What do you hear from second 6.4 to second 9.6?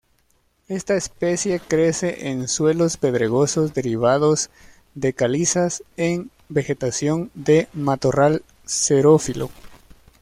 vegetación de matorral xerófilo.